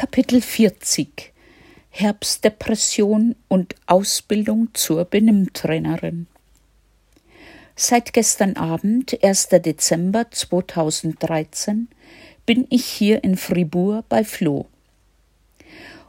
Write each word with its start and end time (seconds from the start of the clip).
Kapitel 0.00 0.40
40 0.40 1.30
Herbstdepression 1.90 3.36
und 3.48 3.74
Ausbildung 3.84 4.68
zur 4.72 5.04
Benimmtrainerin. 5.04 6.26
Seit 7.76 8.14
gestern 8.14 8.56
Abend, 8.56 9.22
1. 9.22 9.48
Dezember 9.62 10.30
2013, 10.30 11.88
bin 12.46 12.66
ich 12.70 12.86
hier 12.86 13.22
in 13.22 13.36
Fribourg 13.36 14.06
bei 14.08 14.24
Flo. 14.24 14.68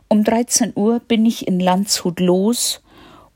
Um 0.07 0.23
13 0.23 0.71
Uhr 0.75 1.01
bin 1.01 1.25
ich 1.25 1.45
in 1.45 1.59
Landshut 1.59 2.21
los 2.21 2.81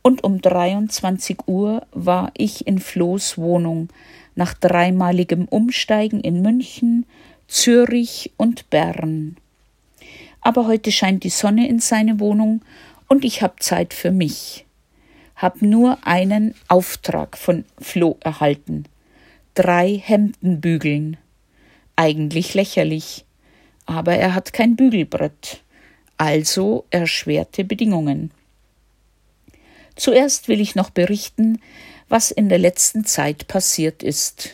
und 0.03 0.23
um 0.23 0.39
23 0.39 1.49
Uhr 1.49 1.85
war 1.91 2.31
ich 2.37 2.65
in 2.65 2.79
Flohs 2.79 3.37
Wohnung 3.37 3.89
nach 4.35 4.53
dreimaligem 4.53 5.49
Umsteigen 5.49 6.21
in 6.21 6.41
München, 6.41 7.05
Zürich 7.45 8.31
und 8.37 8.69
Bern 8.69 9.35
aber 10.45 10.67
heute 10.67 10.91
scheint 10.91 11.23
die 11.23 11.31
Sonne 11.31 11.67
in 11.67 11.79
seine 11.79 12.19
Wohnung 12.19 12.61
und 13.07 13.25
ich 13.25 13.41
habe 13.41 13.55
Zeit 13.57 13.95
für 13.95 14.11
mich. 14.11 14.67
Hab 15.35 15.63
nur 15.63 15.97
einen 16.05 16.53
Auftrag 16.67 17.35
von 17.35 17.65
Flo 17.81 18.17
erhalten. 18.19 18.85
Drei 19.55 19.97
Hemden 19.97 20.61
bügeln. 20.61 21.17
Eigentlich 21.95 22.53
lächerlich. 22.53 23.25
Aber 23.87 24.13
er 24.13 24.35
hat 24.35 24.53
kein 24.53 24.75
Bügelbrett. 24.75 25.63
Also 26.17 26.85
erschwerte 26.91 27.63
Bedingungen. 27.63 28.29
Zuerst 29.95 30.47
will 30.47 30.61
ich 30.61 30.75
noch 30.75 30.91
berichten, 30.91 31.59
was 32.07 32.29
in 32.29 32.49
der 32.49 32.59
letzten 32.59 33.03
Zeit 33.03 33.47
passiert 33.47 34.03
ist. 34.03 34.51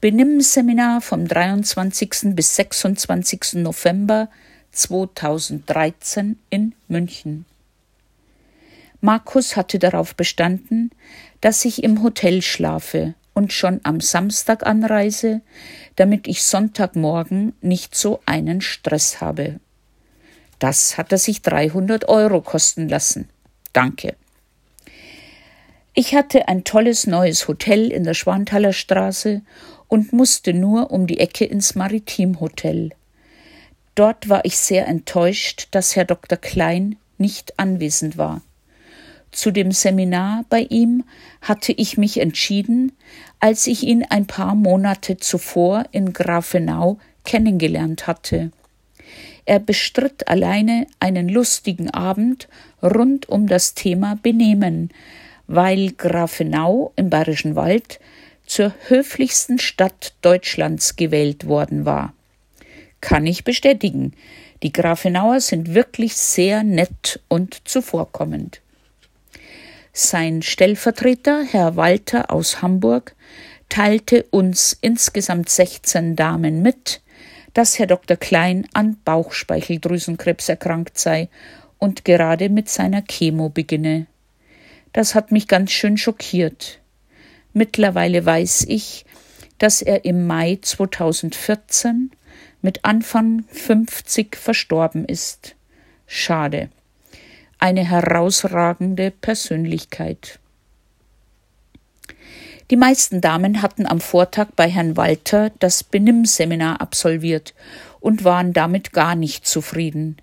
Benimm-Seminar 0.00 1.02
vom 1.02 1.28
23. 1.28 2.34
bis 2.34 2.56
26. 2.56 3.54
November 3.56 4.30
2013 4.72 6.38
in 6.50 6.74
München. 6.88 7.44
Markus 9.00 9.56
hatte 9.56 9.78
darauf 9.78 10.14
bestanden, 10.14 10.90
dass 11.40 11.64
ich 11.64 11.82
im 11.82 12.02
Hotel 12.02 12.42
schlafe 12.42 13.14
und 13.34 13.52
schon 13.52 13.80
am 13.82 14.00
Samstag 14.00 14.66
anreise, 14.66 15.40
damit 15.96 16.26
ich 16.28 16.44
Sonntagmorgen 16.44 17.54
nicht 17.60 17.94
so 17.94 18.20
einen 18.26 18.60
Stress 18.60 19.20
habe. 19.20 19.60
Das 20.58 20.96
hat 20.96 21.10
er 21.10 21.18
sich 21.18 21.42
300 21.42 22.08
Euro 22.08 22.40
kosten 22.40 22.88
lassen. 22.88 23.28
Danke. 23.72 24.14
Ich 25.94 26.14
hatte 26.14 26.48
ein 26.48 26.64
tolles 26.64 27.06
neues 27.06 27.48
Hotel 27.48 27.90
in 27.90 28.04
der 28.04 28.14
Schwanthaler 28.14 28.72
Straße 28.72 29.42
und 29.88 30.12
musste 30.12 30.54
nur 30.54 30.90
um 30.90 31.06
die 31.06 31.18
Ecke 31.18 31.44
ins 31.44 31.74
Maritimhotel. 31.74 32.92
Dort 33.94 34.28
war 34.30 34.44
ich 34.44 34.56
sehr 34.56 34.86
enttäuscht, 34.88 35.68
dass 35.70 35.96
Herr 35.96 36.06
Dr. 36.06 36.38
Klein 36.38 36.96
nicht 37.18 37.58
anwesend 37.58 38.16
war. 38.16 38.40
Zu 39.30 39.50
dem 39.50 39.72
Seminar 39.72 40.44
bei 40.48 40.60
ihm 40.60 41.04
hatte 41.40 41.72
ich 41.72 41.98
mich 41.98 42.18
entschieden, 42.18 42.92
als 43.40 43.66
ich 43.66 43.82
ihn 43.82 44.04
ein 44.08 44.26
paar 44.26 44.54
Monate 44.54 45.16
zuvor 45.18 45.84
in 45.90 46.12
Grafenau 46.12 46.98
kennengelernt 47.24 48.06
hatte. 48.06 48.50
Er 49.44 49.58
bestritt 49.58 50.28
alleine 50.28 50.86
einen 51.00 51.28
lustigen 51.28 51.90
Abend 51.90 52.48
rund 52.82 53.28
um 53.28 53.46
das 53.46 53.74
Thema 53.74 54.18
Benehmen, 54.22 54.90
weil 55.46 55.92
Grafenau 55.92 56.92
im 56.96 57.10
Bayerischen 57.10 57.56
Wald 57.56 58.00
zur 58.46 58.74
höflichsten 58.88 59.58
Stadt 59.58 60.14
Deutschlands 60.22 60.96
gewählt 60.96 61.46
worden 61.46 61.84
war 61.84 62.14
kann 63.02 63.26
ich 63.26 63.44
bestätigen. 63.44 64.14
Die 64.62 64.72
Grafenauer 64.72 65.40
sind 65.40 65.74
wirklich 65.74 66.16
sehr 66.16 66.62
nett 66.62 67.20
und 67.28 67.68
zuvorkommend. 67.68 68.62
Sein 69.92 70.40
Stellvertreter, 70.40 71.44
Herr 71.44 71.76
Walter 71.76 72.30
aus 72.30 72.62
Hamburg, 72.62 73.14
teilte 73.68 74.22
uns 74.30 74.78
insgesamt 74.80 75.50
16 75.50 76.16
Damen 76.16 76.62
mit, 76.62 77.02
dass 77.52 77.78
Herr 77.78 77.86
Dr. 77.86 78.16
Klein 78.16 78.66
an 78.72 78.96
Bauchspeicheldrüsenkrebs 79.04 80.48
erkrankt 80.48 80.96
sei 80.96 81.28
und 81.78 82.06
gerade 82.06 82.48
mit 82.48 82.70
seiner 82.70 83.02
Chemo 83.02 83.50
beginne. 83.50 84.06
Das 84.92 85.14
hat 85.14 85.32
mich 85.32 85.48
ganz 85.48 85.72
schön 85.72 85.98
schockiert. 85.98 86.78
Mittlerweile 87.52 88.24
weiß 88.24 88.64
ich, 88.68 89.04
dass 89.58 89.82
er 89.82 90.04
im 90.04 90.26
Mai 90.26 90.58
2014 90.60 92.10
mit 92.62 92.84
Anfang 92.84 93.44
50 93.48 94.36
verstorben 94.36 95.04
ist. 95.04 95.54
Schade. 96.06 96.70
Eine 97.58 97.88
herausragende 97.88 99.10
Persönlichkeit. 99.10 100.38
Die 102.70 102.76
meisten 102.76 103.20
Damen 103.20 103.60
hatten 103.60 103.86
am 103.86 104.00
Vortag 104.00 104.48
bei 104.56 104.68
Herrn 104.68 104.96
Walter 104.96 105.50
das 105.58 105.84
Benimm-Seminar 105.84 106.80
absolviert 106.80 107.54
und 108.00 108.24
waren 108.24 108.52
damit 108.52 108.92
gar 108.92 109.14
nicht 109.14 109.46
zufrieden. 109.46 110.16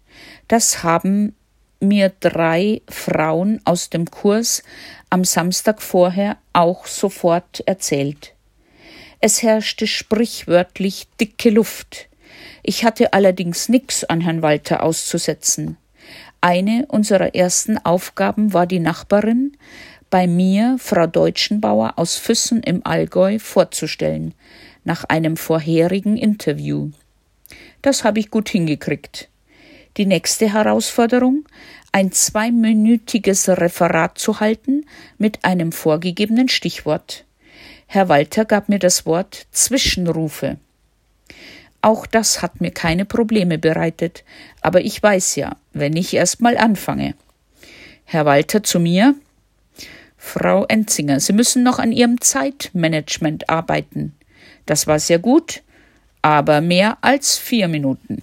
Das 0.47 0.83
haben 0.83 1.35
mir 1.79 2.11
drei 2.19 2.81
Frauen 2.89 3.61
aus 3.65 3.89
dem 3.89 4.09
Kurs 4.09 4.63
am 5.09 5.23
Samstag 5.23 5.81
vorher 5.81 6.37
auch 6.51 6.87
sofort 6.87 7.61
erzählt. 7.67 8.33
Es 9.21 9.43
herrschte 9.43 9.85
sprichwörtlich 9.87 11.07
dicke 11.19 11.49
Luft. 11.49 12.08
Ich 12.63 12.83
hatte 12.83 13.13
allerdings 13.13 13.69
nichts 13.69 14.03
an 14.03 14.21
Herrn 14.21 14.41
Walter 14.41 14.83
auszusetzen. 14.83 15.77
Eine 16.41 16.85
unserer 16.87 17.35
ersten 17.35 17.77
Aufgaben 17.77 18.53
war 18.53 18.65
die 18.65 18.79
Nachbarin, 18.79 19.57
bei 20.09 20.25
mir 20.25 20.77
Frau 20.79 21.05
Deutschenbauer 21.05 21.93
aus 21.97 22.15
Füssen 22.17 22.63
im 22.63 22.85
Allgäu 22.85 23.39
vorzustellen, 23.39 24.33
nach 24.83 25.03
einem 25.03 25.37
vorherigen 25.37 26.17
Interview. 26.17 26.91
Das 27.81 28.03
habe 28.03 28.19
ich 28.19 28.31
gut 28.31 28.49
hingekriegt. 28.49 29.29
Die 29.97 30.05
nächste 30.05 30.51
Herausforderung, 30.53 31.45
ein 31.91 32.11
zweiminütiges 32.11 33.49
Referat 33.49 34.17
zu 34.17 34.39
halten 34.39 34.85
mit 35.17 35.43
einem 35.43 35.71
vorgegebenen 35.71 36.47
Stichwort. 36.47 37.25
Herr 37.87 38.07
Walter 38.07 38.45
gab 38.45 38.69
mir 38.69 38.79
das 38.79 39.05
Wort 39.05 39.47
Zwischenrufe. 39.51 40.57
Auch 41.81 42.05
das 42.05 42.41
hat 42.41 42.59
mir 42.59 42.71
keine 42.71 43.05
Probleme 43.05 43.57
bereitet, 43.57 44.23
aber 44.61 44.81
ich 44.81 45.01
weiß 45.01 45.35
ja, 45.37 45.55
wenn 45.71 45.95
ich 45.95 46.13
erst 46.13 46.41
mal 46.41 46.57
anfange. 46.57 47.15
Herr 48.03 48.25
Walter 48.25 48.63
zu 48.63 48.79
mir 48.79 49.15
Frau 50.17 50.65
Enzinger, 50.65 51.21
Sie 51.21 51.31
müssen 51.31 51.63
noch 51.63 51.79
an 51.79 51.93
Ihrem 51.93 52.19
Zeitmanagement 52.19 53.49
arbeiten. 53.49 54.13
Das 54.65 54.85
war 54.87 54.99
sehr 54.99 55.19
gut, 55.19 55.63
aber 56.21 56.59
mehr 56.59 56.97
als 56.99 57.37
vier 57.37 57.69
Minuten. 57.69 58.21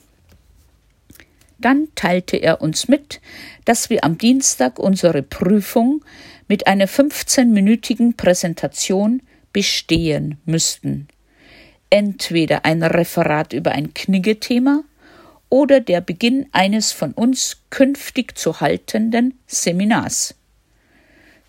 Dann 1.58 1.88
teilte 1.94 2.36
er 2.36 2.60
uns 2.60 2.86
mit, 2.88 3.22
dass 3.64 3.88
wir 3.88 4.04
am 4.04 4.18
Dienstag 4.18 4.78
unsere 4.78 5.22
Prüfung 5.22 6.04
mit 6.48 6.66
einer 6.66 6.86
15-minütigen 6.86 8.14
Präsentation 8.14 9.22
bestehen 9.54 10.36
müssten 10.44 11.08
entweder 11.90 12.64
ein 12.64 12.82
Referat 12.82 13.52
über 13.52 13.72
ein 13.72 13.94
Knigge-Thema 13.94 14.84
oder 15.48 15.80
der 15.80 16.00
Beginn 16.00 16.46
eines 16.52 16.92
von 16.92 17.12
uns 17.12 17.58
künftig 17.70 18.36
zu 18.36 18.60
haltenden 18.60 19.38
Seminars. 19.46 20.34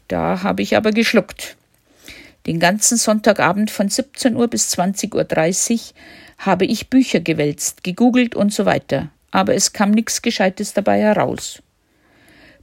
Da 0.08 0.44
habe 0.44 0.62
ich 0.62 0.78
aber 0.78 0.92
geschluckt. 0.92 1.58
Den 2.46 2.60
ganzen 2.60 2.98
Sonntagabend 2.98 3.72
von 3.72 3.90
17 3.90 4.36
Uhr 4.36 4.48
bis 4.48 4.74
20.30 4.74 5.74
Uhr 5.74 5.80
habe 6.38 6.66
ich 6.66 6.90
Bücher 6.90 7.20
gewälzt, 7.20 7.84
gegoogelt 7.84 8.36
und 8.36 8.54
so 8.54 8.66
weiter, 8.66 9.10
aber 9.32 9.56
es 9.56 9.74
kam 9.74 9.92
nichts 9.92 10.22
Gescheites 10.22 10.74
dabei 10.74 11.00
heraus. 11.00 11.62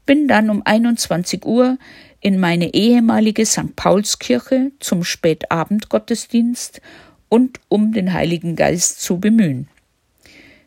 Bin 0.06 0.28
dann 0.28 0.48
um 0.48 0.62
21 0.64 1.44
Uhr 1.44 1.78
in 2.20 2.38
meine 2.38 2.72
ehemalige 2.72 3.44
St. 3.44 3.76
Paulskirche 3.76 4.70
zum 4.80 5.04
Spätabendgottesdienst 5.04 6.80
und 7.28 7.60
um 7.68 7.92
den 7.92 8.12
Heiligen 8.12 8.56
Geist 8.56 9.00
zu 9.00 9.18
bemühen. 9.18 9.68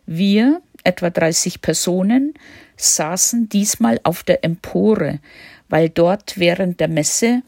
Wir, 0.06 0.62
etwa 0.84 1.10
30 1.10 1.62
Personen, 1.62 2.34
saßen 2.78 3.50
diesmal 3.50 4.00
auf 4.04 4.24
der 4.24 4.44
Empore, 4.44 5.20
weil 5.70 5.90
dort 5.90 6.38
während 6.38 6.80
der 6.80 6.88
Messe 6.88 7.42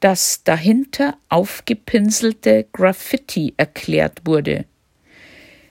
das 0.00 0.44
dahinter 0.44 1.16
aufgepinselte 1.28 2.66
Graffiti 2.72 3.54
erklärt 3.56 4.22
wurde. 4.24 4.64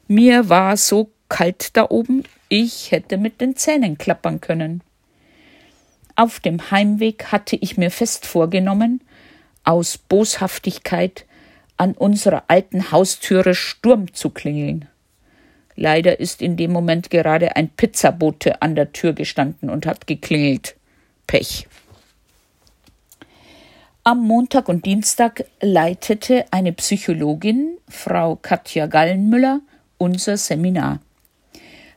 Mir 0.08 0.50
war 0.50 0.78
so 0.78 1.12
kalt 1.30 1.76
da 1.76 1.88
oben, 1.90 2.24
ich 2.50 2.92
hätte 2.92 3.18
mit 3.18 3.42
den 3.42 3.56
Zähnen 3.56 3.98
klappern 3.98 4.42
können. 4.42 4.82
Auf 6.16 6.40
dem 6.40 6.72
Heimweg 6.72 7.32
hatte 7.32 7.56
ich 7.58 7.78
mir 7.78 7.92
fest 7.92 8.26
vorgenommen, 8.26 9.02
aus 9.64 9.98
Boshaftigkeit 9.98 11.26
an 11.78 11.94
unserer 11.94 12.44
alten 12.48 12.92
Haustüre 12.92 13.56
Sturm 13.56 14.14
zu 14.14 14.30
klingeln. 14.32 14.88
Leider 15.76 16.20
ist 16.20 16.42
in 16.42 16.58
dem 16.58 16.72
Moment 16.72 17.12
gerade 17.12 17.56
ein 17.56 17.70
Pizzabote 17.70 18.62
an 18.62 18.76
der 18.76 18.92
Tür 18.94 19.14
gestanden 19.14 19.70
und 19.70 19.86
hat 19.86 20.08
geklingelt. 20.08 20.76
Pech. 21.28 21.68
Am 24.04 24.26
Montag 24.26 24.70
und 24.70 24.86
Dienstag 24.86 25.44
leitete 25.62 26.46
eine 26.50 26.74
Psychologin, 26.74 27.78
Frau 27.90 28.38
Katja 28.38 28.88
Gallenmüller, 28.88 29.60
unser 29.98 30.38
Seminar. 30.38 31.02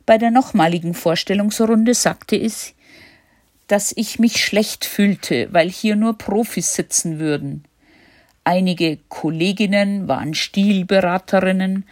Bei 0.07 0.19
der 0.19 0.33
nochmaligen 0.33 0.93
Vorstellungsrunde 0.93 1.95
sagte 1.95 2.37
es, 2.37 2.75
dass 3.69 3.93
ich 3.97 4.19
mich 4.19 4.45
schlecht 4.45 4.85
fühlte, 4.85 5.53
weil 5.53 5.71
hier 5.71 5.95
nur 5.95 6.19
Profis 6.19 6.75
sitzen 6.75 7.21
würden. 7.21 7.65
Einige 8.45 8.99
Kolleginnen 9.09 10.09
waren 10.09 10.35
Stilberaterinnen, 10.35 11.85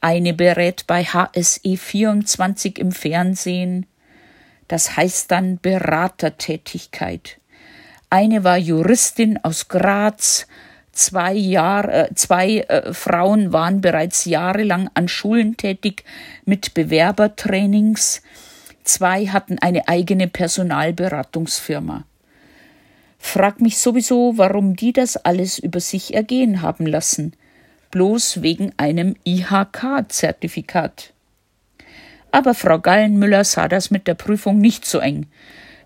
eine 0.00 0.34
berät 0.34 0.86
bei 0.86 1.04
HSE 1.04 1.76
24 1.76 2.78
im 2.78 2.92
Fernsehen. 2.92 3.86
Das 4.66 4.96
heißt 4.96 5.30
dann 5.30 5.58
Beratertätigkeit. 5.58 7.38
Eine 8.10 8.42
war 8.44 8.58
Juristin 8.58 9.38
aus 9.42 9.68
Graz, 9.68 10.46
zwei, 10.92 11.34
Jahr, 11.34 11.88
äh, 11.88 12.14
zwei 12.14 12.58
äh, 12.58 12.92
Frauen 12.92 13.52
waren 13.52 13.80
bereits 13.80 14.24
jahrelang 14.24 14.90
an 14.94 15.08
Schulen 15.08 15.56
tätig 15.56 16.04
mit 16.44 16.74
Bewerbertrainings, 16.74 18.22
zwei 18.84 19.26
hatten 19.26 19.58
eine 19.58 19.88
eigene 19.88 20.28
Personalberatungsfirma. 20.28 22.04
Frag 23.24 23.60
mich 23.60 23.78
sowieso, 23.78 24.36
warum 24.36 24.76
die 24.76 24.92
das 24.92 25.16
alles 25.16 25.58
über 25.58 25.80
sich 25.80 26.12
ergehen 26.12 26.60
haben 26.60 26.86
lassen 26.86 27.34
bloß 27.92 28.42
wegen 28.42 28.72
einem 28.78 29.14
IHK-Zertifikat. 29.24 31.12
Aber 32.32 32.54
Frau 32.54 32.80
Gallenmüller 32.80 33.44
sah 33.44 33.68
das 33.68 33.92
mit 33.92 34.08
der 34.08 34.14
Prüfung 34.14 34.58
nicht 34.58 34.84
so 34.84 34.98
eng. 34.98 35.26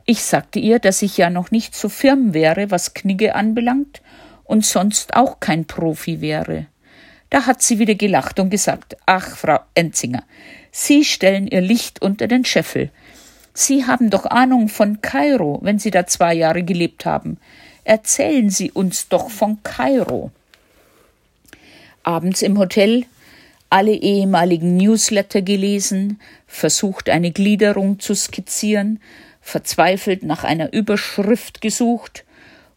Ich 0.06 0.22
sagte 0.22 0.60
ihr, 0.60 0.78
dass 0.78 1.02
ich 1.02 1.18
ja 1.18 1.28
noch 1.28 1.50
nicht 1.50 1.74
so 1.74 1.90
firm 1.90 2.32
wäre, 2.32 2.70
was 2.70 2.94
Knigge 2.94 3.34
anbelangt, 3.34 4.00
und 4.44 4.64
sonst 4.64 5.14
auch 5.14 5.40
kein 5.40 5.64
Profi 5.66 6.20
wäre. 6.20 6.66
Da 7.30 7.46
hat 7.46 7.60
sie 7.60 7.80
wieder 7.80 7.96
gelacht 7.96 8.38
und 8.38 8.50
gesagt, 8.50 8.96
ach, 9.04 9.36
Frau 9.36 9.58
Enzinger, 9.74 10.22
Sie 10.70 11.04
stellen 11.04 11.48
Ihr 11.48 11.62
Licht 11.62 12.00
unter 12.00 12.28
den 12.28 12.44
Scheffel. 12.44 12.90
Sie 13.56 13.86
haben 13.86 14.10
doch 14.10 14.26
Ahnung 14.26 14.68
von 14.68 15.00
Kairo, 15.00 15.58
wenn 15.62 15.78
Sie 15.78 15.90
da 15.90 16.06
zwei 16.06 16.34
Jahre 16.34 16.62
gelebt 16.62 17.06
haben. 17.06 17.38
Erzählen 17.84 18.50
Sie 18.50 18.70
uns 18.70 19.08
doch 19.08 19.30
von 19.30 19.62
Kairo 19.62 20.30
abends 22.06 22.40
im 22.42 22.56
Hotel 22.56 23.04
alle 23.68 23.92
ehemaligen 23.92 24.76
Newsletter 24.76 25.42
gelesen, 25.42 26.20
versucht 26.46 27.10
eine 27.10 27.32
Gliederung 27.32 27.98
zu 27.98 28.14
skizzieren, 28.14 29.00
verzweifelt 29.40 30.22
nach 30.22 30.44
einer 30.44 30.72
Überschrift 30.72 31.60
gesucht. 31.60 32.24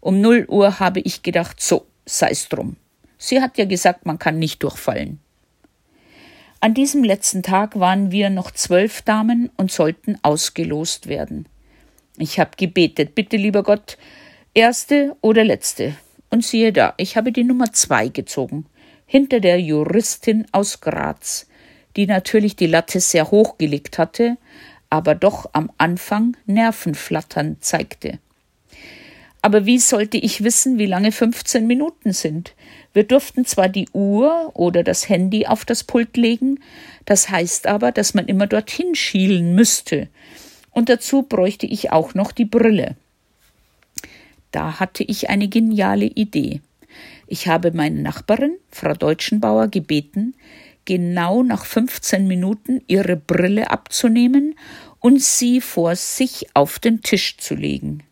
Um 0.02 0.20
null 0.20 0.46
Uhr 0.50 0.80
habe 0.80 1.00
ich 1.02 1.22
gedacht, 1.22 1.62
so, 1.62 1.86
sei's 2.06 2.50
drum. 2.50 2.76
Sie 3.20 3.40
hat 3.40 3.58
ja 3.58 3.66
gesagt, 3.66 4.06
man 4.06 4.18
kann 4.18 4.40
nicht 4.40 4.64
durchfallen. 4.64 5.20
An 6.62 6.74
diesem 6.74 7.04
letzten 7.04 7.42
Tag 7.42 7.80
waren 7.80 8.12
wir 8.12 8.30
noch 8.30 8.52
zwölf 8.52 9.02
Damen 9.02 9.50
und 9.56 9.72
sollten 9.72 10.18
ausgelost 10.24 11.08
werden. 11.08 11.48
Ich 12.18 12.40
habe 12.40 12.52
gebetet, 12.58 13.16
bitte 13.16 13.38
lieber 13.38 13.64
Gott, 13.64 13.98
erste 14.54 15.16
oder 15.22 15.46
letzte. 15.46 15.96
Und 16.30 16.44
siehe 16.44 16.74
da, 16.74 16.94
ich 16.98 17.16
habe 17.16 17.32
die 17.32 17.46
Nummer 17.46 17.72
zwei 17.72 18.10
gezogen 18.10 18.66
hinter 19.06 19.40
der 19.40 19.60
Juristin 19.60 20.46
aus 20.52 20.82
Graz, 20.82 21.48
die 21.96 22.06
natürlich 22.06 22.56
die 22.56 22.68
Latte 22.68 23.00
sehr 23.00 23.32
hoch 23.32 23.58
gelegt 23.58 23.98
hatte, 23.98 24.38
aber 24.92 25.16
doch 25.16 25.50
am 25.54 25.72
Anfang 25.80 26.38
Nervenflattern 26.46 27.58
zeigte. 27.60 28.20
Aber 29.42 29.66
wie 29.66 29.80
sollte 29.80 30.18
ich 30.18 30.44
wissen, 30.44 30.78
wie 30.78 30.86
lange 30.86 31.12
15 31.12 31.66
Minuten 31.66 32.12
sind? 32.12 32.56
Wir 32.94 33.04
durften 33.04 33.46
zwar 33.46 33.70
die 33.70 33.88
Uhr 33.94 34.52
oder 34.54 34.84
das 34.84 35.08
Handy 35.08 35.46
auf 35.46 35.64
das 35.64 35.84
Pult 35.84 36.18
legen, 36.18 36.60
das 37.06 37.30
heißt 37.30 37.68
aber, 37.68 37.92
dass 37.92 38.14
man 38.14 38.28
immer 38.28 38.48
dorthin 38.48 38.96
schielen 38.96 39.56
müsste. 39.56 40.10
Und 40.72 40.90
dazu 40.90 41.24
bräuchte 41.24 41.66
ich 41.68 41.92
auch 41.92 42.14
noch 42.14 42.32
die 42.32 42.46
Brille. 42.46 42.96
Da 44.52 44.80
hatte 44.80 45.04
ich 45.04 45.30
eine 45.30 45.48
geniale 45.48 46.06
Idee. 46.06 46.62
Ich 47.28 47.48
habe 47.48 47.72
meine 47.72 48.02
Nachbarin, 48.02 48.58
Frau 48.72 48.94
Deutschenbauer, 48.94 49.68
gebeten, 49.68 50.34
genau 50.86 51.44
nach 51.44 51.66
15 51.66 52.28
Minuten 52.28 52.82
ihre 52.88 53.16
Brille 53.16 53.70
abzunehmen 53.70 54.56
und 55.00 55.22
sie 55.22 55.62
vor 55.62 55.96
sich 55.96 56.48
auf 56.56 56.80
den 56.80 57.02
Tisch 57.02 57.38
zu 57.38 57.54
legen. 57.54 58.04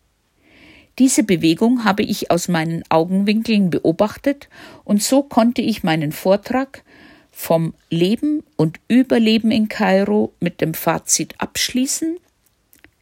Diese 0.99 1.23
Bewegung 1.23 1.83
habe 1.83 2.01
ich 2.03 2.31
aus 2.31 2.47
meinen 2.47 2.83
Augenwinkeln 2.89 3.69
beobachtet 3.69 4.49
und 4.83 5.03
so 5.03 5.21
konnte 5.21 5.61
ich 5.61 5.83
meinen 5.83 6.11
Vortrag 6.11 6.83
vom 7.31 7.75
Leben 7.91 8.43
und 8.55 8.79
Überleben 8.87 9.51
in 9.51 9.69
Kairo 9.69 10.33
mit 10.39 10.59
dem 10.59 10.73
Fazit 10.73 11.35
abschließen. 11.37 12.17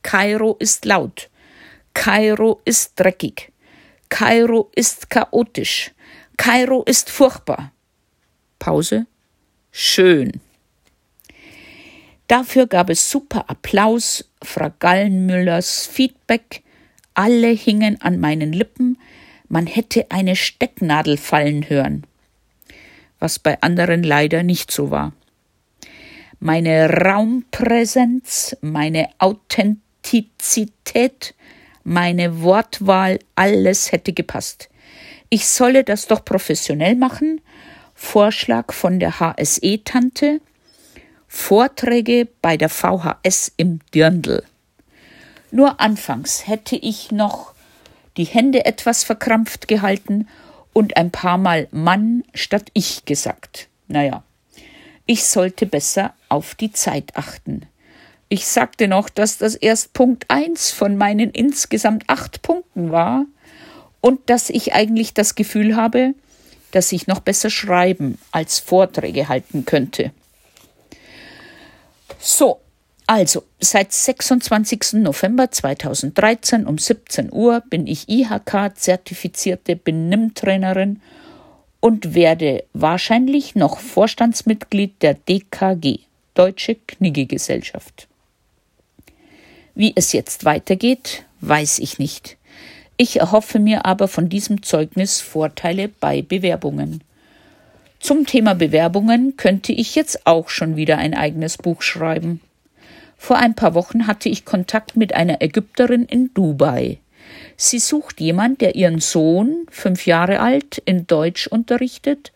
Kairo 0.01 0.57
ist 0.59 0.83
laut. 0.83 1.29
Kairo 1.93 2.59
ist 2.65 2.93
dreckig. 2.97 3.53
Kairo 4.09 4.69
ist 4.75 5.09
chaotisch. 5.09 5.91
Kairo 6.35 6.83
ist 6.83 7.09
furchtbar. 7.09 7.71
Pause. 8.59 9.07
Schön. 9.71 10.41
Dafür 12.27 12.67
gab 12.67 12.89
es 12.89 13.09
super 13.09 13.49
Applaus, 13.49 14.29
Frau 14.41 14.69
Gallenmüllers 14.79 15.85
Feedback, 15.85 16.63
alle 17.15 17.47
hingen 17.47 17.99
an 18.01 18.19
meinen 18.19 18.53
Lippen, 18.53 18.99
man 19.49 19.65
hätte 19.67 20.09
eine 20.11 20.35
Stecknadel 20.35 21.17
fallen 21.17 21.69
hören, 21.69 22.05
was 23.19 23.39
bei 23.39 23.59
anderen 23.61 24.03
leider 24.03 24.43
nicht 24.43 24.69
so 24.71 24.91
war. 24.91 25.13
Meine 26.39 26.89
Raumpräsenz, 26.89 28.55
meine 28.61 29.09
Authentizität, 29.17 31.33
meine 31.83 32.41
Wortwahl, 32.41 33.19
alles 33.35 33.91
hätte 33.91 34.13
gepasst. 34.13 34.69
Ich 35.29 35.47
solle 35.47 35.83
das 35.83 36.07
doch 36.07 36.25
professionell 36.25 36.95
machen. 36.95 37.41
Vorschlag 37.93 38.73
von 38.73 38.99
der 38.99 39.19
HSE-Tante. 39.19 40.41
Vorträge 41.27 42.27
bei 42.41 42.57
der 42.57 42.69
VHS 42.69 43.51
im 43.57 43.81
Dirndl. 43.93 44.43
Nur 45.55 45.79
anfangs 45.79 46.49
hätte 46.49 46.75
ich 46.75 47.13
noch 47.13 47.53
die 48.17 48.25
Hände 48.25 48.65
etwas 48.65 49.05
verkrampft 49.05 49.69
gehalten 49.69 50.27
und 50.73 50.97
ein 50.97 51.11
paar 51.11 51.37
Mal 51.37 51.69
Mann 51.71 52.25
statt 52.33 52.71
ich 52.73 53.05
gesagt. 53.05 53.69
Naja, 53.87 54.23
ich 55.05 55.23
sollte 55.23 55.65
besser 55.65 56.13
auf 56.27 56.55
die 56.55 56.73
Zeit 56.73 57.15
achten. 57.15 57.67
Ich 58.27 58.47
sagte 58.47 58.89
noch, 58.89 59.07
dass 59.07 59.37
das 59.37 59.55
erst 59.55 59.93
Punkt 59.93 60.25
eins 60.27 60.71
von 60.71 60.97
meinen 60.97 61.31
insgesamt 61.31 62.03
acht 62.07 62.41
Punkten 62.41 62.91
war 62.91 63.23
und 64.01 64.29
dass 64.29 64.49
ich 64.49 64.73
eigentlich 64.73 65.13
das 65.13 65.35
Gefühl 65.35 65.77
habe, 65.77 66.15
dass 66.71 66.91
ich 66.91 67.07
noch 67.07 67.21
besser 67.21 67.49
schreiben 67.49 68.19
als 68.33 68.59
Vorträge 68.59 69.29
halten 69.29 69.63
könnte. 69.63 70.11
So, 72.19 72.59
also 73.07 73.43
seit 73.59 73.91
26. 73.91 74.93
November 74.93 75.51
2013 75.51 76.65
um 76.65 76.77
17 76.77 77.31
Uhr 77.31 77.61
bin 77.69 77.87
ich 77.87 78.09
IHK-zertifizierte 78.09 79.75
Benimmtrainerin 79.75 81.01
und 81.79 82.15
werde 82.15 82.63
wahrscheinlich 82.73 83.55
noch 83.55 83.79
Vorstandsmitglied 83.79 85.01
der 85.01 85.13
DKG, 85.13 85.99
Deutsche 86.33 86.75
Knigge-Gesellschaft. 86.75 88.07
Wie 89.75 89.93
es 89.95 90.11
jetzt 90.13 90.45
weitergeht, 90.45 91.25
weiß 91.41 91.79
ich 91.79 91.99
nicht. 91.99 92.37
Ich 92.97 93.19
erhoffe 93.19 93.59
mir 93.59 93.85
aber 93.85 94.07
von 94.07 94.29
diesem 94.29 94.63
Zeugnis 94.63 95.21
Vorteile 95.21 95.89
bei 95.89 96.21
Bewerbungen. 96.21 97.03
Zum 97.99 98.25
Thema 98.25 98.55
Bewerbungen 98.55 99.35
könnte 99.35 99.73
ich 99.73 99.95
jetzt 99.95 100.25
auch 100.25 100.49
schon 100.49 100.75
wieder 100.75 100.97
ein 100.97 101.13
eigenes 101.13 101.57
Buch 101.57 101.81
schreiben. 101.81 102.39
Vor 103.17 103.37
ein 103.37 103.55
paar 103.55 103.73
Wochen 103.73 104.07
hatte 104.07 104.29
ich 104.29 104.45
Kontakt 104.45 104.95
mit 104.95 105.15
einer 105.15 105.41
Ägypterin 105.41 106.05
in 106.05 106.33
Dubai. 106.33 106.99
Sie 107.57 107.79
sucht 107.79 108.19
jemand, 108.19 108.61
der 108.61 108.75
ihren 108.75 108.99
Sohn, 108.99 109.65
fünf 109.69 110.05
Jahre 110.05 110.39
alt, 110.39 110.77
in 110.85 111.07
Deutsch 111.07 111.47
unterrichtet 111.47 112.31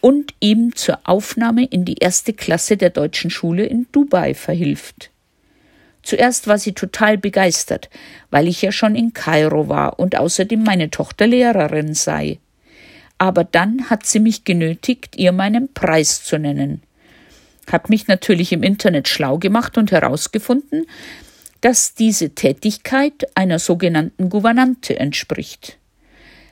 und 0.00 0.34
ihm 0.40 0.74
zur 0.74 0.98
Aufnahme 1.04 1.64
in 1.64 1.84
die 1.84 1.98
erste 1.98 2.32
Klasse 2.32 2.76
der 2.76 2.90
deutschen 2.90 3.30
Schule 3.30 3.64
in 3.64 3.86
Dubai 3.92 4.34
verhilft. 4.34 5.10
Zuerst 6.02 6.48
war 6.48 6.58
sie 6.58 6.72
total 6.72 7.16
begeistert, 7.16 7.88
weil 8.30 8.48
ich 8.48 8.60
ja 8.60 8.72
schon 8.72 8.96
in 8.96 9.12
Kairo 9.12 9.68
war 9.68 9.98
und 9.98 10.16
außerdem 10.16 10.62
meine 10.62 10.90
Tochter 10.90 11.28
Lehrerin 11.28 11.94
sei. 11.94 12.38
Aber 13.18 13.44
dann 13.44 13.88
hat 13.88 14.04
sie 14.04 14.18
mich 14.18 14.42
genötigt, 14.42 15.16
ihr 15.16 15.30
meinen 15.30 15.72
Preis 15.72 16.24
zu 16.24 16.38
nennen. 16.38 16.82
Hab 17.70 17.88
mich 17.88 18.08
natürlich 18.08 18.52
im 18.52 18.62
Internet 18.62 19.08
schlau 19.08 19.38
gemacht 19.38 19.78
und 19.78 19.92
herausgefunden, 19.92 20.86
dass 21.60 21.94
diese 21.94 22.30
Tätigkeit 22.30 23.24
einer 23.36 23.58
sogenannten 23.58 24.28
Gouvernante 24.28 24.98
entspricht. 24.98 25.78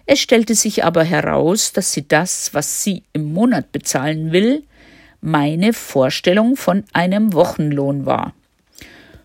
Es 0.07 0.21
stellte 0.21 0.55
sich 0.55 0.85
aber 0.85 1.05
heraus, 1.05 1.73
dass 1.73 1.93
sie 1.93 2.07
das, 2.07 2.55
was 2.55 2.83
sie 2.83 3.02
im 3.12 3.33
Monat 3.33 3.73
bezahlen 3.73 4.33
will, 4.33 4.64
meine 5.21 5.73
Vorstellung 5.73 6.57
von 6.57 6.85
einem 6.93 7.33
Wochenlohn 7.33 8.07
war. 8.07 8.35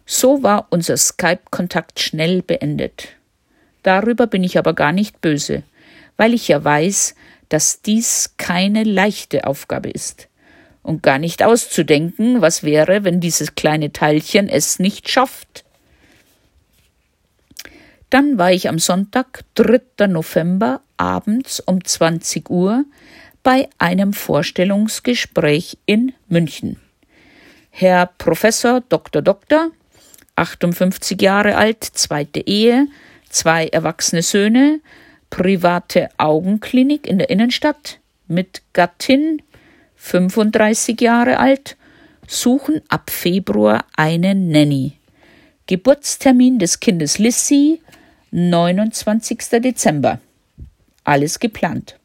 So 0.06 0.44
war 0.44 0.68
unser 0.70 0.98
Skype-Kontakt 0.98 2.00
schnell 2.00 2.42
beendet. 2.42 3.10
Darüber 3.84 4.28
bin 4.28 4.44
ich 4.44 4.58
aber 4.58 4.74
gar 4.74 4.92
nicht 4.92 5.22
böse, 5.22 5.64
weil 6.18 6.34
ich 6.34 6.48
ja 6.48 6.64
weiß, 6.64 7.16
dass 7.50 7.82
dies 7.82 8.34
keine 8.38 8.84
leichte 8.84 9.48
Aufgabe 9.48 9.90
ist. 9.90 10.28
Und 10.86 11.02
gar 11.02 11.18
nicht 11.18 11.42
auszudenken, 11.42 12.42
was 12.42 12.62
wäre, 12.62 13.04
wenn 13.04 13.20
dieses 13.20 13.56
kleine 13.56 13.92
Teilchen 13.92 14.48
es 14.48 14.78
nicht 14.78 15.10
schafft. 15.10 15.66
Dann 18.12 18.38
war 18.38 18.52
ich 18.52 18.70
am 18.70 18.78
Sonntag, 18.78 19.46
3. 19.56 20.06
November, 20.06 20.82
abends 20.96 21.60
um 21.60 21.84
20 21.84 22.52
Uhr 22.52 22.86
bei 23.42 23.68
einem 23.80 24.14
Vorstellungsgespräch 24.14 25.80
in 25.88 26.14
München. 26.28 26.80
Herr 27.72 28.06
Professor 28.06 28.82
Dr. 28.82 29.24
Dr. 29.24 29.72
58 30.36 31.20
Jahre 31.20 31.58
alt, 31.58 31.84
zweite 31.84 32.42
Ehe, 32.42 32.88
zwei 33.28 33.66
erwachsene 33.70 34.22
Söhne, 34.22 34.82
private 35.32 36.10
Augenklinik 36.18 37.08
in 37.08 37.18
der 37.18 37.32
Innenstadt 37.32 38.00
mit 38.28 38.62
Gattin, 38.74 39.42
35 40.06 41.02
Jahre 41.02 41.40
alt, 41.40 41.78
suchen 42.28 42.82
ab 42.90 43.10
Februar 43.10 43.86
eine 43.96 44.36
Nanny. 44.36 45.00
Geburtstermin 45.66 46.60
des 46.60 46.80
Kindes 46.80 47.18
Lissy, 47.18 47.82
29. 48.30 49.40
Dezember. 49.64 50.20
Alles 51.04 51.40
geplant. 51.40 51.98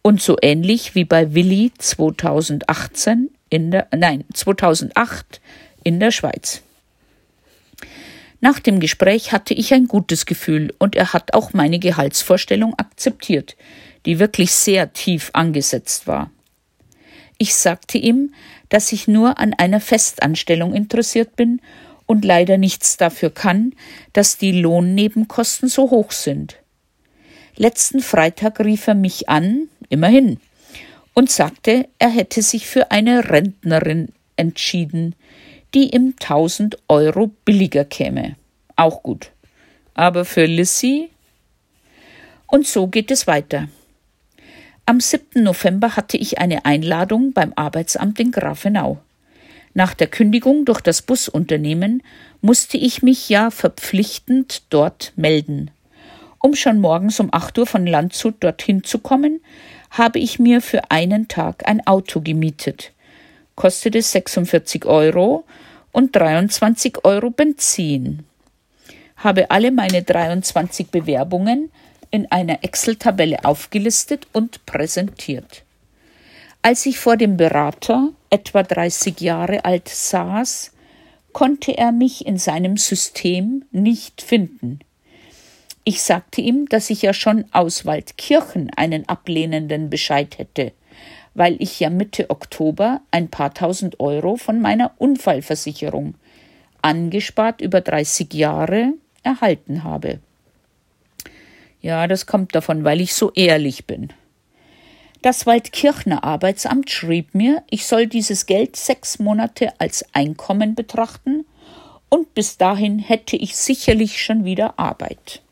Und 0.00 0.22
so 0.22 0.38
ähnlich 0.40 0.94
wie 0.94 1.04
bei 1.04 1.34
Willi 1.34 1.72
2018 1.76 3.28
in 3.50 3.70
der, 3.70 3.88
nein, 3.94 4.24
2008 4.32 5.42
in 5.84 6.00
der 6.00 6.10
Schweiz. 6.10 6.62
Nach 8.40 8.58
dem 8.58 8.80
Gespräch 8.80 9.32
hatte 9.32 9.52
ich 9.52 9.74
ein 9.74 9.88
gutes 9.88 10.24
Gefühl 10.24 10.72
und 10.78 10.96
er 10.96 11.12
hat 11.12 11.34
auch 11.34 11.52
meine 11.52 11.78
Gehaltsvorstellung 11.78 12.78
akzeptiert, 12.78 13.56
die 14.06 14.18
wirklich 14.18 14.52
sehr 14.52 14.94
tief 14.94 15.28
angesetzt 15.34 16.06
war. 16.06 16.30
Ich 17.42 17.56
sagte 17.56 17.98
ihm, 17.98 18.32
dass 18.68 18.92
ich 18.92 19.08
nur 19.08 19.40
an 19.40 19.52
einer 19.52 19.80
Festanstellung 19.80 20.74
interessiert 20.74 21.34
bin 21.34 21.60
und 22.06 22.24
leider 22.24 22.56
nichts 22.56 22.98
dafür 22.98 23.30
kann, 23.30 23.74
dass 24.12 24.38
die 24.38 24.52
Lohnnebenkosten 24.52 25.68
so 25.68 25.90
hoch 25.90 26.12
sind. 26.12 26.58
Letzten 27.56 27.98
Freitag 27.98 28.60
rief 28.60 28.86
er 28.86 28.94
mich 28.94 29.28
an, 29.28 29.68
immerhin, 29.88 30.38
und 31.14 31.32
sagte, 31.32 31.88
er 31.98 32.10
hätte 32.10 32.42
sich 32.42 32.68
für 32.68 32.92
eine 32.92 33.28
Rentnerin 33.28 34.10
entschieden, 34.36 35.16
die 35.74 35.96
ihm 35.96 36.14
1000 36.20 36.78
Euro 36.86 37.26
billiger 37.44 37.84
käme. 37.84 38.36
Auch 38.76 39.02
gut. 39.02 39.32
Aber 39.94 40.24
für 40.24 40.44
Lissy? 40.44 41.10
Und 42.46 42.68
so 42.68 42.86
geht 42.86 43.10
es 43.10 43.26
weiter. 43.26 43.66
Am 44.84 44.98
7. 44.98 45.44
November 45.44 45.94
hatte 45.94 46.16
ich 46.16 46.38
eine 46.38 46.64
Einladung 46.64 47.32
beim 47.32 47.52
Arbeitsamt 47.54 48.18
in 48.18 48.32
Grafenau. 48.32 48.98
Nach 49.74 49.94
der 49.94 50.08
Kündigung 50.08 50.64
durch 50.64 50.80
das 50.80 51.02
Busunternehmen 51.02 52.02
musste 52.40 52.78
ich 52.78 53.00
mich 53.00 53.28
ja 53.28 53.52
verpflichtend 53.52 54.62
dort 54.70 55.12
melden. 55.14 55.70
Um 56.40 56.56
schon 56.56 56.80
morgens 56.80 57.20
um 57.20 57.28
8 57.32 57.58
Uhr 57.58 57.66
von 57.66 57.86
Landshut 57.86 58.34
dorthin 58.40 58.82
zu 58.82 58.98
kommen, 58.98 59.40
habe 59.92 60.18
ich 60.18 60.40
mir 60.40 60.60
für 60.60 60.90
einen 60.90 61.28
Tag 61.28 61.68
ein 61.68 61.86
Auto 61.86 62.20
gemietet. 62.20 62.92
Kostete 63.54 64.02
46 64.02 64.84
Euro 64.84 65.44
und 65.92 66.16
23 66.16 67.04
Euro 67.04 67.30
Benzin. 67.30 68.24
Habe 69.16 69.52
alle 69.52 69.70
meine 69.70 70.02
23 70.02 70.88
Bewerbungen 70.88 71.70
in 72.12 72.30
einer 72.30 72.62
Excel-Tabelle 72.62 73.44
aufgelistet 73.44 74.28
und 74.32 74.64
präsentiert. 74.64 75.64
Als 76.62 76.86
ich 76.86 77.00
vor 77.00 77.16
dem 77.16 77.36
Berater, 77.36 78.10
etwa 78.30 78.62
30 78.62 79.20
Jahre 79.20 79.64
alt, 79.64 79.88
saß, 79.88 80.70
konnte 81.32 81.76
er 81.76 81.90
mich 81.90 82.24
in 82.24 82.38
seinem 82.38 82.76
System 82.76 83.64
nicht 83.72 84.22
finden. 84.22 84.78
Ich 85.82 86.02
sagte 86.02 86.40
ihm, 86.40 86.68
dass 86.68 86.90
ich 86.90 87.02
ja 87.02 87.12
schon 87.12 87.46
aus 87.50 87.84
Waldkirchen 87.84 88.70
einen 88.76 89.08
ablehnenden 89.08 89.90
Bescheid 89.90 90.38
hätte 90.38 90.70
weil 91.34 91.56
ich 91.60 91.80
ja 91.80 91.90
Mitte 91.90 92.30
Oktober 92.30 93.00
ein 93.10 93.28
paar 93.28 93.54
tausend 93.54 94.00
Euro 94.00 94.36
von 94.36 94.60
meiner 94.60 94.92
Unfallversicherung, 94.98 96.14
angespart 96.82 97.60
über 97.60 97.80
30 97.80 98.34
Jahre, 98.34 98.92
erhalten 99.22 99.84
habe. 99.84 100.18
Ja, 101.82 102.06
das 102.06 102.26
kommt 102.26 102.54
davon, 102.54 102.84
weil 102.84 103.00
ich 103.00 103.12
so 103.12 103.32
ehrlich 103.32 103.86
bin. 103.86 104.12
Das 105.20 105.46
Waldkirchner 105.46 106.24
Arbeitsamt 106.24 106.90
schrieb 106.90 107.34
mir, 107.34 107.62
ich 107.70 107.86
soll 107.86 108.06
dieses 108.06 108.46
Geld 108.46 108.76
sechs 108.76 109.18
Monate 109.18 109.72
als 109.78 110.04
Einkommen 110.14 110.74
betrachten 110.74 111.44
und 112.08 112.34
bis 112.34 112.56
dahin 112.56 112.98
hätte 112.98 113.36
ich 113.36 113.56
sicherlich 113.56 114.22
schon 114.22 114.44
wieder 114.44 114.78
Arbeit. 114.78 115.42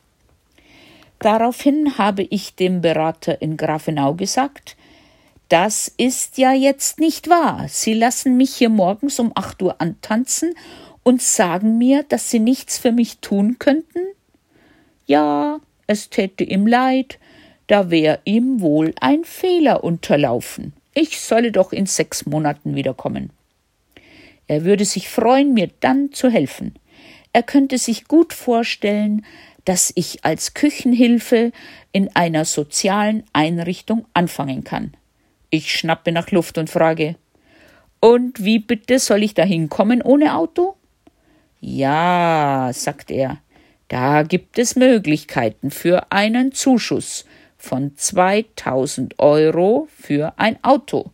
Daraufhin 1.19 1.99
habe 1.99 2.23
ich 2.23 2.55
dem 2.55 2.81
Berater 2.81 3.43
in 3.43 3.57
Grafenau 3.57 4.15
gesagt, 4.15 4.77
das 5.49 5.93
ist 5.97 6.39
ja 6.39 6.53
jetzt 6.53 7.01
nicht 7.01 7.29
wahr. 7.29 7.67
Sie 7.69 7.93
lassen 7.93 8.37
mich 8.37 8.55
hier 8.55 8.71
morgens 8.71 9.19
um 9.19 9.33
acht 9.35 9.61
Uhr 9.63 9.81
antanzen 9.81 10.55
und 11.03 11.23
sagen 11.23 11.77
mir, 11.77 12.05
dass 12.05 12.31
Sie 12.31 12.39
nichts 12.39 12.79
für 12.79 12.93
mich 12.93 13.19
tun 13.19 13.59
könnten? 13.59 14.01
Ja, 15.07 15.61
es 15.91 16.09
täte 16.09 16.45
ihm 16.45 16.69
leid, 16.69 17.19
da 17.67 17.91
wär 17.91 18.21
ihm 18.25 18.61
wohl 18.61 18.95
ein 19.01 19.25
Fehler 19.25 19.83
unterlaufen. 19.83 20.73
Ich 20.95 21.21
solle 21.21 21.51
doch 21.51 21.73
in 21.73 21.87
sechs 21.87 22.27
Monaten 22.27 22.77
wiederkommen. 22.77 23.31
Er 24.47 24.65
würde 24.65 24.85
sich 24.85 25.09
freuen, 25.09 25.53
mir 25.53 25.69
dann 25.81 26.13
zu 26.13 26.31
helfen. 26.31 26.77
Er 27.33 27.43
könnte 27.43 27.77
sich 27.77 28.07
gut 28.07 28.33
vorstellen, 28.33 29.27
dass 29.65 29.93
ich 29.97 30.25
als 30.25 30.55
Küchenhilfe 30.55 31.51
in 31.91 32.15
einer 32.15 32.45
sozialen 32.45 33.25
Einrichtung 33.33 34.07
anfangen 34.15 34.63
kann. 34.63 34.95
Ich 35.51 35.75
schnappe 35.75 36.13
nach 36.13 36.31
Luft 36.31 36.57
und 36.57 36.71
frage 36.71 37.17
Und 37.99 38.45
wie 38.45 38.61
bitte 38.61 39.01
soll 39.01 39.25
ich 39.25 39.35
da 39.35 39.43
hinkommen 39.43 40.03
ohne 40.03 40.37
Auto? 40.37 40.77
Ja, 41.61 42.71
sagt 42.73 43.11
er, 43.11 43.39
da 43.91 44.23
gibt 44.23 44.57
es 44.57 44.77
Möglichkeiten 44.77 45.73
für 45.73 46.13
einen 46.13 46.53
Zuschuss 46.53 47.25
von 47.59 47.97
2000 47.97 49.19
Euro 49.19 49.89
für 50.01 50.33
ein 50.37 50.63
Auto. 50.63 51.11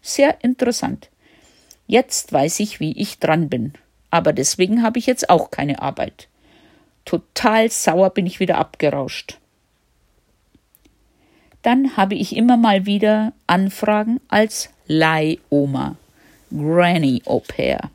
Sehr 0.00 0.42
interessant. 0.42 1.10
Jetzt 1.86 2.32
weiß 2.32 2.60
ich, 2.60 2.80
wie 2.80 2.98
ich 2.98 3.18
dran 3.18 3.50
bin. 3.50 3.74
Aber 4.10 4.32
deswegen 4.32 4.82
habe 4.82 4.98
ich 4.98 5.04
jetzt 5.04 5.28
auch 5.28 5.50
keine 5.50 5.82
Arbeit. 5.82 6.28
Total 7.04 7.70
sauer 7.70 8.08
bin 8.08 8.24
ich 8.24 8.40
wieder 8.40 8.56
abgerauscht. 8.56 9.38
Dann 11.60 11.98
habe 11.98 12.14
ich 12.14 12.34
immer 12.34 12.56
mal 12.56 12.86
wieder 12.86 13.34
Anfragen 13.46 14.18
als 14.28 14.70
Leihoma, 14.86 15.96
Granny 16.50 17.20
Au 17.26 17.40
pair. 17.40 17.90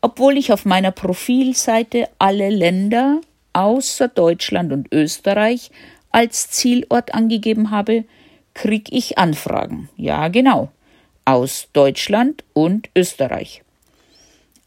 Obwohl 0.00 0.36
ich 0.36 0.52
auf 0.52 0.64
meiner 0.64 0.92
Profilseite 0.92 2.08
alle 2.18 2.50
Länder 2.50 3.20
außer 3.52 4.08
Deutschland 4.08 4.72
und 4.72 4.92
Österreich 4.92 5.70
als 6.12 6.50
Zielort 6.50 7.14
angegeben 7.14 7.70
habe, 7.70 8.04
krieg 8.54 8.88
ich 8.90 9.18
Anfragen. 9.18 9.88
Ja, 9.96 10.28
genau. 10.28 10.70
Aus 11.24 11.68
Deutschland 11.72 12.44
und 12.52 12.88
Österreich. 12.96 13.62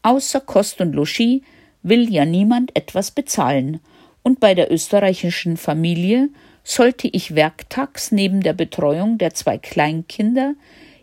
Außer 0.02 0.40
Kost 0.40 0.80
und 0.80 0.94
Logis 0.94 1.42
will 1.82 2.12
ja 2.12 2.24
niemand 2.24 2.76
etwas 2.76 3.10
bezahlen. 3.10 3.80
Und 4.22 4.40
bei 4.40 4.54
der 4.54 4.70
österreichischen 4.70 5.56
Familie 5.56 6.28
sollte 6.62 7.08
ich 7.08 7.34
werktags 7.34 8.12
neben 8.12 8.42
der 8.42 8.52
Betreuung 8.52 9.18
der 9.18 9.34
zwei 9.34 9.58
Kleinkinder 9.58 10.54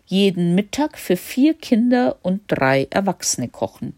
jeden 0.06 0.54
Mittag 0.54 0.98
für 0.98 1.16
vier 1.16 1.54
Kinder 1.54 2.16
und 2.22 2.42
drei 2.46 2.86
Erwachsene 2.90 3.48
kochen. 3.48 3.94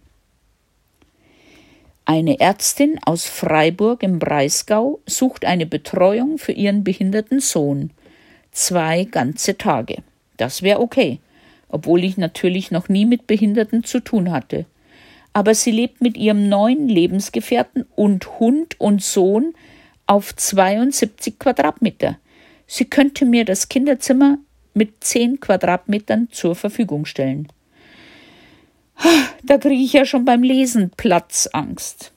Eine 2.13 2.41
Ärztin 2.41 2.99
aus 3.05 3.27
Freiburg 3.27 4.03
im 4.03 4.19
Breisgau 4.19 4.99
sucht 5.07 5.45
eine 5.45 5.65
Betreuung 5.65 6.39
für 6.39 6.51
ihren 6.51 6.83
behinderten 6.83 7.39
Sohn. 7.39 7.93
Zwei 8.51 9.05
ganze 9.05 9.57
Tage. 9.57 9.99
Das 10.37 10.63
wäre 10.63 10.81
okay. 10.81 11.21
obwohl 11.69 12.03
ich 12.03 12.17
natürlich 12.17 12.73
noch 12.73 12.89
nie 12.89 13.07
mit 13.07 13.29
Behinderten 13.29 13.85
zu 13.85 14.01
tun 14.01 14.33
hatte. 14.33 14.67
Aber 15.33 15.55
sie 15.55 15.71
lebt 15.71 16.01
mit 16.01 16.17
ihrem 16.17 16.49
neuen 16.49 16.89
Lebensgefährten 16.89 17.87
und 17.95 18.41
Hund 18.41 18.81
und 18.81 19.05
Sohn 19.05 19.55
auf 20.09 20.35
72 20.35 21.39
Quadratmeter. 21.39 22.19
Sie 22.67 22.87
könnte 22.87 23.25
mir 23.25 23.45
das 23.45 23.69
Kinderzimmer 23.69 24.39
mit 24.75 25.05
10 25.05 25.39
Quadratmetern 25.39 26.27
zur 26.33 26.57
Verfügung 26.57 27.05
stellen. 27.05 27.47
Da 29.43 29.59
kriege 29.59 29.83
ich 29.83 29.93
ja 29.93 30.05
schon 30.05 30.25
beim 30.25 30.43
Lesen 30.43 30.91
Platzangst. 30.97 32.13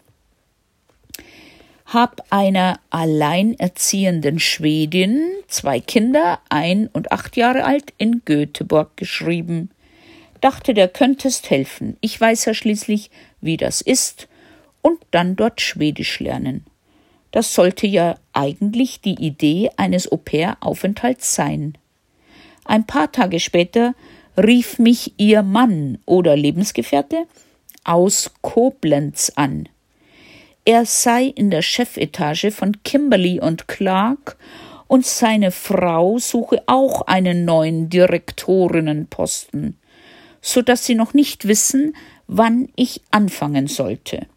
Hab 1.86 2.25
einer 2.30 2.80
alleinerziehenden 2.90 4.40
Schwedin, 4.40 5.22
zwei 5.48 5.80
Kinder, 5.80 6.40
ein 6.50 6.88
und 6.88 7.12
acht 7.12 7.38
Jahre 7.38 7.66
alt, 7.66 7.94
in 7.98 8.24
Göteborg 8.25 8.98
geschrieben. 8.98 9.70
Dachte, 10.42 10.74
der 10.74 10.88
könntest 10.88 11.50
helfen. 11.50 11.98
Ich 12.02 12.20
weiß 12.20 12.46
ja 12.46 12.54
schließlich, 12.54 13.12
wie 13.42 13.58
das 13.58 13.82
ist, 13.82 14.28
und 14.82 15.00
dann 15.12 15.36
dort 15.36 15.62
Schwedisch 15.62 16.20
lernen. 16.20 16.66
Das 17.32 17.54
sollte 17.54 17.88
ja 17.88 18.16
eigentlich 18.34 19.02
die 19.02 19.16
Idee 19.16 19.72
eines 19.78 20.12
Au-pair-Aufenthalts 20.12 21.34
sein. 21.34 21.78
Ein 22.66 22.86
paar 22.86 23.12
Tage 23.12 23.40
später 23.40 23.96
rief 24.38 24.80
mich 24.80 25.13
ihr 25.18 25.44
Mann 25.44 26.00
oder 26.06 26.36
Lebensgefährte 26.36 27.25
aus 27.84 28.32
Koblenz 28.42 29.32
an. 29.36 29.70
Er 30.66 30.86
sei 30.86 31.25
in 31.25 31.52
der 31.52 31.62
Chefetage 31.62 32.52
von 32.52 32.84
Kimberly 32.84 33.40
und 33.40 33.68
Clark 33.68 34.38
und 34.88 35.06
seine 35.06 35.52
Frau 35.52 36.20
suche 36.20 36.63
auch 36.68 37.02
einen 37.02 37.46
neuen 37.46 37.90
Direktorinnenposten, 37.90 39.78
so 40.42 40.62
dass 40.62 40.86
sie 40.86 40.96
noch 40.96 41.13
nicht 41.13 41.48
wissen, 41.48 41.96
wann 42.28 42.70
ich 42.75 43.02
anfangen 43.12 43.68
sollte. 43.68 44.28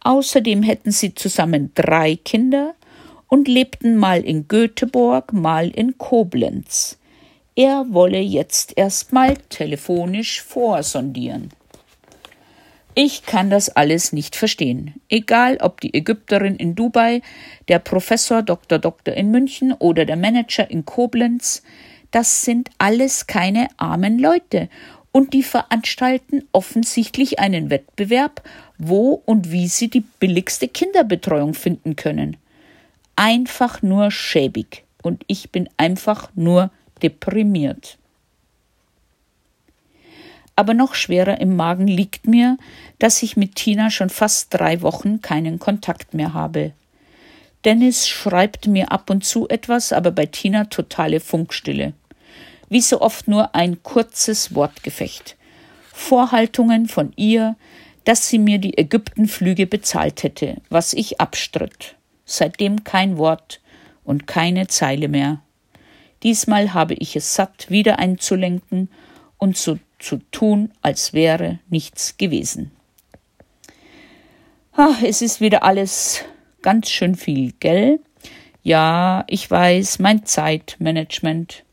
Außerdem 0.00 0.62
hätten 0.62 0.90
sie 0.90 1.14
zusammen 1.14 1.72
drei 1.74 2.16
Kinder 2.16 2.74
und 3.28 3.48
lebten 3.48 3.96
mal 3.96 4.20
in 4.22 4.48
Göteborg, 4.48 5.32
mal 5.32 5.68
in 5.68 5.98
Koblenz. 5.98 6.98
Er 7.58 7.86
wolle 7.88 8.20
jetzt 8.20 8.74
erst 8.76 9.12
mal 9.12 9.36
telefonisch 9.48 10.42
vorsondieren. 10.42 11.50
Ich 12.94 13.26
kann 13.26 13.50
das 13.50 13.68
alles 13.68 14.12
nicht 14.12 14.36
verstehen. 14.36 14.94
Egal, 15.08 15.58
ob 15.60 15.80
die 15.80 15.92
Ägypterin 15.92 16.54
in 16.54 16.76
Dubai, 16.76 17.20
der 17.66 17.80
Professor 17.80 18.42
Dr. 18.42 18.78
Dr. 18.78 19.12
in 19.12 19.32
München 19.32 19.72
oder 19.72 20.04
der 20.04 20.14
Manager 20.14 20.70
in 20.70 20.84
Koblenz, 20.84 21.64
das 22.12 22.44
sind 22.44 22.70
alles 22.78 23.26
keine 23.26 23.66
armen 23.76 24.20
Leute 24.20 24.68
und 25.10 25.32
die 25.32 25.42
veranstalten 25.42 26.44
offensichtlich 26.52 27.40
einen 27.40 27.70
Wettbewerb, 27.70 28.40
wo 28.78 29.20
und 29.26 29.50
wie 29.50 29.66
sie 29.66 29.88
die 29.88 30.04
billigste 30.20 30.68
Kinderbetreuung 30.68 31.54
finden 31.54 31.96
können. 31.96 32.36
Einfach 33.16 33.82
nur 33.82 34.12
schäbig. 34.12 34.84
Und 35.02 35.24
ich 35.26 35.50
bin 35.50 35.68
einfach 35.76 36.30
nur 36.36 36.70
deprimiert. 37.02 37.98
Aber 40.56 40.74
noch 40.74 40.94
schwerer 40.94 41.40
im 41.40 41.54
Magen 41.54 41.86
liegt 41.86 42.26
mir, 42.26 42.58
dass 42.98 43.22
ich 43.22 43.36
mit 43.36 43.54
Tina 43.54 43.90
schon 43.90 44.10
fast 44.10 44.52
drei 44.52 44.82
Wochen 44.82 45.22
keinen 45.22 45.58
Kontakt 45.58 46.14
mehr 46.14 46.34
habe. 46.34 46.72
Dennis 47.64 48.08
schreibt 48.08 48.66
mir 48.66 48.90
ab 48.90 49.10
und 49.10 49.24
zu 49.24 49.48
etwas, 49.48 49.92
aber 49.92 50.10
bei 50.10 50.26
Tina 50.26 50.64
totale 50.64 51.20
Funkstille 51.20 51.94
wie 52.68 52.80
so 52.80 53.00
oft 53.00 53.28
nur 53.28 53.54
ein 53.54 53.82
kurzes 53.82 54.54
Wortgefecht. 54.54 55.36
Vorhaltungen 55.92 56.86
von 56.86 57.12
ihr, 57.16 57.56
dass 58.04 58.28
sie 58.28 58.38
mir 58.38 58.58
die 58.58 58.78
Ägyptenflüge 58.78 59.66
bezahlt 59.66 60.22
hätte, 60.22 60.56
was 60.70 60.92
ich 60.92 61.20
abstritt. 61.20 61.96
Seitdem 62.24 62.84
kein 62.84 63.18
Wort 63.18 63.60
und 64.04 64.26
keine 64.26 64.66
Zeile 64.66 65.08
mehr. 65.08 65.40
Diesmal 66.22 66.74
habe 66.74 66.94
ich 66.94 67.16
es 67.16 67.34
satt, 67.34 67.70
wieder 67.70 67.98
einzulenken 67.98 68.88
und 69.38 69.56
so 69.56 69.78
zu 69.98 70.18
tun, 70.30 70.72
als 70.82 71.12
wäre 71.12 71.58
nichts 71.68 72.16
gewesen. 72.16 72.72
Ach, 74.72 75.02
es 75.02 75.22
ist 75.22 75.40
wieder 75.40 75.64
alles 75.64 76.24
ganz 76.62 76.88
schön 76.88 77.14
viel, 77.16 77.52
gell? 77.58 78.00
Ja, 78.62 79.24
ich 79.26 79.50
weiß, 79.50 79.98
mein 79.98 80.24
Zeitmanagement. 80.24 81.64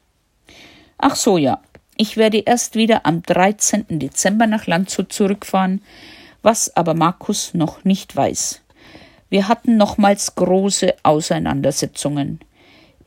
Ach 0.98 1.16
so, 1.16 1.38
ja. 1.38 1.62
Ich 1.98 2.18
werde 2.18 2.40
erst 2.40 2.76
wieder 2.76 3.06
am 3.06 3.24
13. 3.24 4.00
Dezember 4.00 4.48
nach 4.48 4.68
Landshut 4.68 5.14
zurückfahren, 5.14 5.82
was 6.42 6.76
aber 6.76 6.94
Markus 6.94 7.54
noch 7.54 7.84
nicht 7.86 8.16
weiß. 8.16 8.62
Wir 9.30 9.48
hatten 9.48 9.78
nochmals 9.78 10.36
große 10.36 10.94
Auseinandersetzungen. 11.04 12.40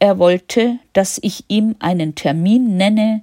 Er 0.00 0.18
wollte, 0.18 0.78
dass 0.92 1.18
ich 1.22 1.44
ihm 1.48 1.74
einen 1.80 2.14
Termin 2.14 2.76
nenne, 2.76 3.22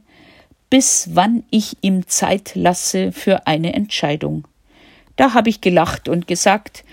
bis 0.69 1.09
wann 1.13 1.43
ich 1.49 1.77
ihm 1.81 2.07
Zeit 2.07 2.53
lasse 2.55 3.11
für 3.11 3.47
eine 3.47 3.73
Entscheidung. 3.73 4.45
Da 5.15 5.33
habe 5.33 5.49
ich 5.49 5.61
gelacht 5.61 6.09
und 6.09 6.27
gesagt, 6.27 6.83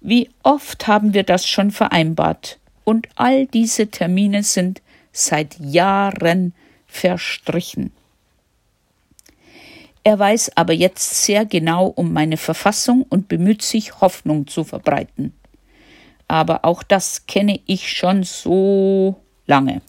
wie 0.00 0.30
oft 0.42 0.86
haben 0.86 1.14
wir 1.14 1.22
das 1.22 1.46
schon 1.46 1.70
vereinbart, 1.70 2.58
und 2.84 3.08
all 3.14 3.46
diese 3.46 3.88
Termine 3.88 4.42
sind 4.42 4.82
seit 5.12 5.60
Jahren 5.60 6.54
verstrichen. 6.88 7.92
Er 10.02 10.18
weiß 10.18 10.56
aber 10.56 10.72
jetzt 10.72 11.22
sehr 11.22 11.44
genau 11.44 11.86
um 11.86 12.12
meine 12.12 12.36
Verfassung 12.36 13.04
und 13.08 13.28
bemüht 13.28 13.62
sich, 13.62 14.00
Hoffnung 14.00 14.46
zu 14.48 14.64
verbreiten. 14.64 15.34
Aber 16.26 16.64
auch 16.64 16.82
das 16.82 17.26
kenne 17.26 17.60
ich 17.66 17.92
schon 17.92 18.22
so 18.22 19.19
lange. 19.50 19.82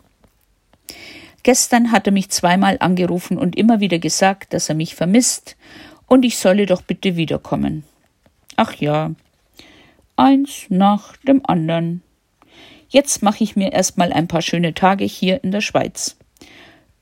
Gestern 1.44 1.92
hat 1.92 2.08
er 2.08 2.14
mich 2.14 2.30
zweimal 2.30 2.78
angerufen 2.80 3.38
und 3.38 3.56
immer 3.56 3.80
wieder 3.80 4.00
gesagt, 4.00 4.54
dass 4.54 4.70
er 4.70 4.76
mich 4.76 4.96
vermisst 4.96 5.56
und 6.08 6.26
ich 6.26 6.38
solle 6.38 6.66
doch 6.66 6.82
bitte 6.82 7.16
wiederkommen. 7.16 7.84
Ach 8.58 8.74
ja, 8.74 9.12
eins 10.18 10.66
nach 10.70 11.16
dem 11.28 11.42
anderen. 11.46 12.04
Jetzt 12.90 13.24
mache 13.24 13.44
ich 13.44 13.56
mir 13.56 13.72
erstmal 13.72 14.12
ein 14.12 14.28
paar 14.28 14.42
schöne 14.42 14.74
Tage 14.74 15.06
hier 15.06 15.44
in 15.44 15.52
der 15.52 15.62
Schweiz. 15.62 16.18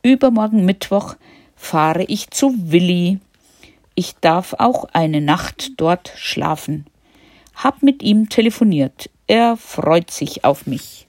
Übermorgen 0.03 0.63
Mittwoch 0.63 1.15
fahre 1.55 2.03
ich 2.03 2.29
zu 2.29 2.53
Willi. 2.57 3.19
Ich 3.95 4.15
darf 4.21 4.53
auch 4.59 4.85
eine 4.93 5.19
Nacht 5.19 5.71
dort 5.77 6.13
schlafen. 6.15 6.85
Hab 7.55 7.81
mit 7.83 8.03
ihm 8.03 8.29
telefoniert. 8.29 9.09
Er 9.27 9.57
freut 9.57 10.11
sich 10.11 10.45
auf 10.45 10.67
mich. 10.67 11.08